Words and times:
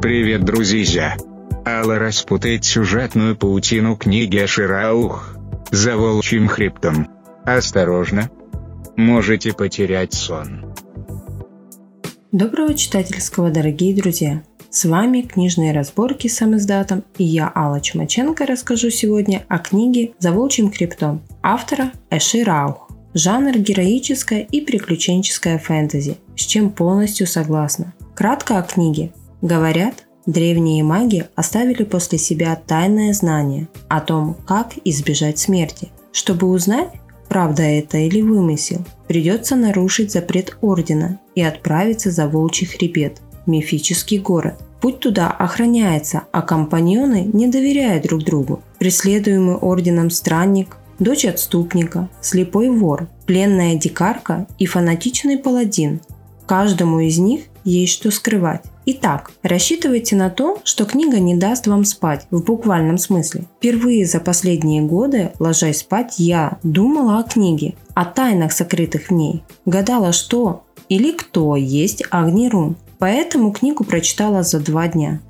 Привет, 0.00 0.44
друзья! 0.44 1.16
Алла 1.66 1.98
распутает 1.98 2.64
сюжетную 2.64 3.36
паутину 3.36 3.96
книги 3.96 4.36
Ашираух 4.38 5.36
за 5.72 5.96
волчьим 5.96 6.46
хребтом. 6.46 7.08
Осторожно! 7.44 8.30
Можете 8.96 9.52
потерять 9.52 10.14
сон. 10.14 10.72
Доброго 12.30 12.74
читательского, 12.74 13.50
дорогие 13.50 13.92
друзья! 13.92 14.44
С 14.70 14.84
вами 14.84 15.22
книжные 15.22 15.72
разборки 15.72 16.28
с 16.28 16.40
издатом 16.42 17.02
и 17.16 17.24
я, 17.24 17.50
Алла 17.52 17.80
Чумаченко, 17.80 18.46
расскажу 18.46 18.90
сегодня 18.90 19.44
о 19.48 19.58
книге 19.58 20.12
«За 20.20 20.30
волчьим 20.30 20.70
хребтом» 20.70 21.22
автора 21.42 21.90
Эши 22.08 22.44
Раух. 22.44 22.88
Жанр 23.14 23.58
героическое 23.58 24.42
и 24.42 24.60
приключенческое 24.60 25.58
фэнтези, 25.58 26.18
с 26.36 26.42
чем 26.42 26.70
полностью 26.70 27.26
согласна. 27.26 27.94
Кратко 28.14 28.58
о 28.58 28.62
книге. 28.62 29.10
Говорят, 29.42 30.06
древние 30.26 30.82
маги 30.82 31.26
оставили 31.36 31.84
после 31.84 32.18
себя 32.18 32.60
тайное 32.66 33.12
знание 33.12 33.68
о 33.88 34.00
том, 34.00 34.36
как 34.46 34.72
избежать 34.84 35.38
смерти. 35.38 35.90
Чтобы 36.10 36.48
узнать, 36.48 36.90
правда 37.28 37.62
это 37.62 37.98
или 37.98 38.20
вымысел, 38.20 38.84
придется 39.06 39.54
нарушить 39.54 40.10
запрет 40.10 40.56
Ордена 40.60 41.20
и 41.34 41.42
отправиться 41.42 42.10
за 42.10 42.26
Волчий 42.26 42.66
хребет, 42.66 43.20
мифический 43.46 44.18
город. 44.18 44.54
Путь 44.80 45.00
туда 45.00 45.30
охраняется, 45.30 46.22
а 46.32 46.42
компаньоны 46.42 47.28
не 47.32 47.48
доверяют 47.48 48.04
друг 48.04 48.24
другу. 48.24 48.62
Преследуемый 48.78 49.56
Орденом 49.56 50.10
странник, 50.10 50.76
дочь 50.98 51.24
отступника, 51.24 52.08
слепой 52.20 52.70
вор, 52.70 53.08
пленная 53.26 53.76
дикарка 53.76 54.46
и 54.58 54.66
фанатичный 54.66 55.38
паладин. 55.38 56.00
Каждому 56.48 57.00
из 57.00 57.18
них 57.18 57.42
есть 57.64 57.92
что 57.92 58.10
скрывать. 58.10 58.64
Итак, 58.86 59.32
рассчитывайте 59.42 60.16
на 60.16 60.30
то, 60.30 60.58
что 60.64 60.86
книга 60.86 61.20
не 61.20 61.36
даст 61.36 61.66
вам 61.66 61.84
спать 61.84 62.26
в 62.30 62.42
буквальном 62.42 62.96
смысле. 62.96 63.44
Впервые 63.58 64.06
за 64.06 64.18
последние 64.18 64.80
годы, 64.80 65.30
ложась 65.38 65.80
спать, 65.80 66.14
я 66.16 66.56
думала 66.62 67.18
о 67.18 67.22
книге, 67.22 67.74
о 67.94 68.06
тайнах, 68.06 68.52
сокрытых 68.52 69.08
в 69.08 69.10
ней. 69.10 69.42
Гадала, 69.66 70.12
что 70.12 70.64
или 70.88 71.12
кто 71.12 71.54
есть 71.54 72.02
Агни. 72.10 72.50
Поэтому 72.98 73.52
книгу 73.52 73.84
прочитала 73.84 74.42
за 74.42 74.58
два 74.58 74.88
дня. 74.88 75.20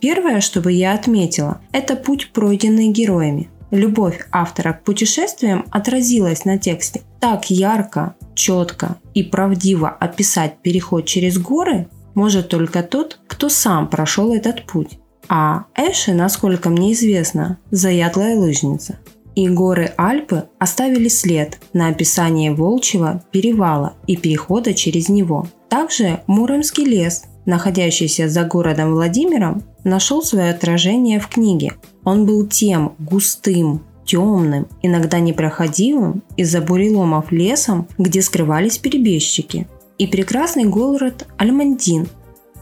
Первое, 0.00 0.42
что 0.42 0.60
бы 0.60 0.70
я 0.70 0.92
отметила, 0.92 1.62
это 1.72 1.96
путь, 1.96 2.30
пройденный 2.34 2.88
героями. 2.88 3.48
Любовь 3.72 4.20
автора 4.30 4.74
к 4.74 4.84
путешествиям 4.84 5.64
отразилась 5.70 6.44
на 6.44 6.58
тексте. 6.58 7.00
Так 7.20 7.50
ярко, 7.50 8.14
четко 8.34 8.96
и 9.14 9.22
правдиво 9.22 9.88
описать 9.88 10.58
переход 10.62 11.06
через 11.06 11.38
горы 11.38 11.88
может 12.14 12.50
только 12.50 12.82
тот, 12.82 13.18
кто 13.26 13.48
сам 13.48 13.88
прошел 13.88 14.34
этот 14.34 14.66
путь. 14.66 14.98
А 15.26 15.64
Эши, 15.74 16.12
насколько 16.12 16.68
мне 16.68 16.92
известно, 16.92 17.58
заядлая 17.70 18.36
лыжница. 18.36 18.98
И 19.34 19.48
горы 19.48 19.94
Альпы 19.96 20.50
оставили 20.58 21.08
след 21.08 21.58
на 21.72 21.88
описании 21.88 22.50
Волчьего 22.50 23.24
перевала 23.32 23.94
и 24.06 24.18
перехода 24.18 24.74
через 24.74 25.08
него. 25.08 25.46
Также 25.70 26.20
Муромский 26.26 26.84
лес, 26.84 27.24
находящийся 27.46 28.28
за 28.28 28.44
городом 28.44 28.92
Владимиром, 28.92 29.62
нашел 29.84 30.22
свое 30.22 30.50
отражение 30.50 31.20
в 31.20 31.28
книге. 31.28 31.74
Он 32.04 32.26
был 32.26 32.46
тем 32.46 32.94
густым, 32.98 33.82
темным, 34.04 34.66
иногда 34.82 35.20
непроходимым 35.20 36.22
из-за 36.36 36.60
буреломов 36.60 37.32
лесом, 37.32 37.88
где 37.98 38.22
скрывались 38.22 38.78
перебежчики 38.78 39.66
и 40.02 40.06
прекрасный 40.08 40.64
город 40.64 41.28
Альмандин 41.36 42.08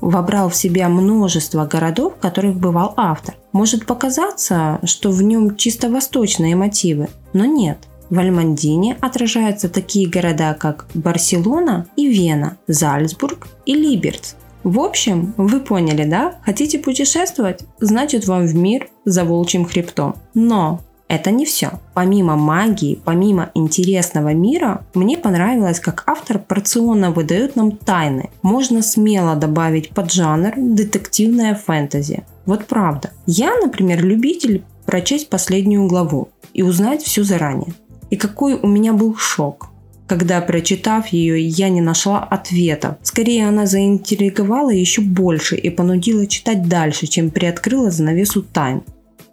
вобрал 0.00 0.48
в 0.48 0.56
себя 0.56 0.88
множество 0.88 1.66
городов, 1.66 2.14
в 2.14 2.20
которых 2.20 2.56
бывал 2.56 2.94
автор. 2.96 3.36
Может 3.52 3.86
показаться, 3.86 4.80
что 4.82 5.12
в 5.12 5.22
нем 5.22 5.56
чисто 5.56 5.88
восточные 5.88 6.56
мотивы, 6.56 7.08
но 7.32 7.44
нет. 7.44 7.78
В 8.10 8.18
Альмандине 8.18 8.96
отражаются 9.00 9.68
такие 9.68 10.08
города, 10.08 10.52
как 10.54 10.86
Барселона 10.94 11.86
и 11.94 12.08
Вена, 12.08 12.56
Зальцбург 12.66 13.46
и 13.66 13.74
Либерц. 13.74 14.34
В 14.68 14.80
общем, 14.80 15.32
вы 15.38 15.60
поняли, 15.60 16.04
да? 16.04 16.34
Хотите 16.44 16.78
путешествовать? 16.78 17.62
Значит 17.80 18.26
вам 18.26 18.44
в 18.44 18.54
мир 18.54 18.88
за 19.06 19.24
волчьим 19.24 19.64
хребтом. 19.64 20.16
Но 20.34 20.80
это 21.08 21.30
не 21.30 21.46
все. 21.46 21.80
Помимо 21.94 22.36
магии, 22.36 23.00
помимо 23.02 23.50
интересного 23.54 24.34
мира, 24.34 24.84
мне 24.92 25.16
понравилось, 25.16 25.80
как 25.80 26.04
автор 26.06 26.38
порционно 26.38 27.12
выдает 27.12 27.56
нам 27.56 27.78
тайны. 27.78 28.28
Можно 28.42 28.82
смело 28.82 29.36
добавить 29.36 29.88
под 29.88 30.12
жанр 30.12 30.52
детективная 30.58 31.54
фэнтези. 31.54 32.26
Вот 32.44 32.66
правда. 32.66 33.12
Я, 33.24 33.56
например, 33.56 34.04
любитель 34.04 34.64
прочесть 34.84 35.30
последнюю 35.30 35.86
главу 35.86 36.28
и 36.52 36.62
узнать 36.62 37.02
все 37.02 37.24
заранее. 37.24 37.72
И 38.10 38.16
какой 38.16 38.52
у 38.52 38.66
меня 38.66 38.92
был 38.92 39.16
шок, 39.16 39.70
когда, 40.08 40.40
прочитав 40.40 41.08
ее, 41.08 41.46
я 41.46 41.68
не 41.68 41.80
нашла 41.80 42.24
ответа. 42.24 42.98
Скорее, 43.02 43.46
она 43.46 43.66
заинтриговала 43.66 44.70
еще 44.70 45.02
больше 45.02 45.54
и 45.54 45.70
понудила 45.70 46.26
читать 46.26 46.66
дальше, 46.66 47.06
чем 47.06 47.30
приоткрыла 47.30 47.90
занавесу 47.90 48.42
тайн. 48.42 48.82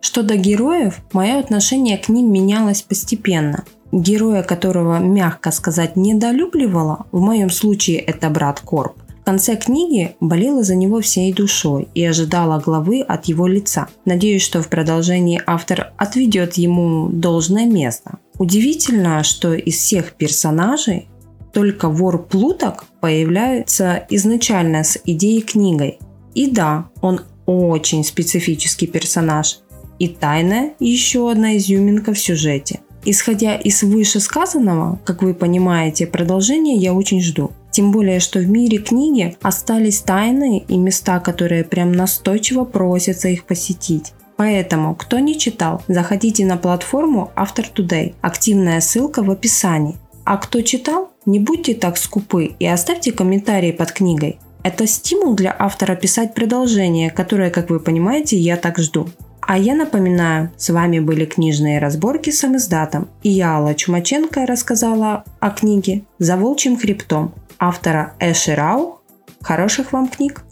Что 0.00 0.22
до 0.22 0.36
героев, 0.36 0.96
мое 1.12 1.38
отношение 1.38 1.98
к 1.98 2.08
ним 2.08 2.32
менялось 2.32 2.82
постепенно. 2.82 3.64
Героя, 3.92 4.42
которого, 4.42 4.98
мягко 4.98 5.50
сказать, 5.52 5.96
недолюбливала, 5.96 7.06
в 7.12 7.20
моем 7.20 7.50
случае 7.50 7.98
это 7.98 8.30
брат 8.30 8.60
Корп, 8.60 8.94
в 9.22 9.24
конце 9.24 9.54
книги 9.54 10.16
болела 10.18 10.64
за 10.64 10.74
него 10.74 11.00
всей 11.00 11.32
душой 11.32 11.86
и 11.94 12.04
ожидала 12.04 12.58
главы 12.58 13.02
от 13.02 13.26
его 13.26 13.46
лица. 13.46 13.86
Надеюсь, 14.04 14.42
что 14.42 14.62
в 14.62 14.68
продолжении 14.68 15.40
автор 15.46 15.92
отведет 15.96 16.54
ему 16.54 17.08
должное 17.08 17.66
место. 17.66 18.18
Удивительно, 18.38 19.22
что 19.22 19.54
из 19.54 19.76
всех 19.76 20.12
персонажей 20.12 21.08
только 21.52 21.88
вор 21.88 22.24
Плуток 22.24 22.86
появляется 23.00 24.06
изначально 24.08 24.84
с 24.84 24.98
идеей 25.04 25.42
книгой. 25.42 25.98
И 26.34 26.50
да, 26.50 26.88
он 27.00 27.20
очень 27.46 28.04
специфический 28.04 28.86
персонаж, 28.86 29.60
и 29.98 30.08
тайна– 30.08 30.70
еще 30.80 31.30
одна 31.30 31.56
изюминка 31.56 32.14
в 32.14 32.18
сюжете. 32.18 32.80
Исходя 33.04 33.56
из 33.56 33.82
вышесказанного, 33.82 35.00
как 35.04 35.22
вы 35.22 35.34
понимаете, 35.34 36.06
продолжение 36.06 36.76
я 36.76 36.94
очень 36.94 37.20
жду. 37.20 37.50
Тем 37.72 37.90
более, 37.90 38.20
что 38.20 38.38
в 38.38 38.48
мире 38.48 38.78
книги 38.78 39.36
остались 39.42 40.00
тайны 40.00 40.64
и 40.68 40.76
места, 40.76 41.18
которые 41.20 41.64
прям 41.64 41.92
настойчиво 41.92 42.64
просятся 42.64 43.28
их 43.28 43.44
посетить. 43.44 44.12
Поэтому, 44.42 44.96
кто 44.96 45.20
не 45.20 45.38
читал, 45.38 45.82
заходите 45.86 46.44
на 46.44 46.56
платформу 46.56 47.30
After 47.36 47.64
Today. 47.72 48.16
Активная 48.22 48.80
ссылка 48.80 49.22
в 49.22 49.30
описании. 49.30 49.98
А 50.24 50.36
кто 50.36 50.62
читал, 50.62 51.12
не 51.26 51.38
будьте 51.38 51.74
так 51.74 51.96
скупы 51.96 52.46
и 52.58 52.66
оставьте 52.66 53.12
комментарии 53.12 53.70
под 53.70 53.92
книгой. 53.92 54.40
Это 54.64 54.88
стимул 54.88 55.36
для 55.36 55.54
автора 55.56 55.94
писать 55.94 56.34
продолжение, 56.34 57.10
которое, 57.10 57.50
как 57.50 57.70
вы 57.70 57.78
понимаете, 57.78 58.36
я 58.36 58.56
так 58.56 58.80
жду. 58.80 59.06
А 59.42 59.56
я 59.56 59.76
напоминаю, 59.76 60.50
с 60.56 60.70
вами 60.70 60.98
были 60.98 61.24
книжные 61.24 61.78
разборки 61.78 62.30
с 62.30 62.42
издатом, 62.42 63.10
и 63.22 63.28
я, 63.28 63.58
Алла 63.58 63.76
Чумаченко, 63.76 64.44
рассказала 64.44 65.22
о 65.38 65.50
книге 65.50 66.02
«За 66.18 66.36
волчьим 66.36 66.76
хребтом» 66.76 67.32
автора 67.60 68.14
Эши 68.18 68.56
Рау. 68.56 69.02
Хороших 69.40 69.92
вам 69.92 70.08
книг! 70.08 70.42